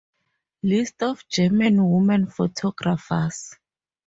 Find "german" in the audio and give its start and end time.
1.27-1.87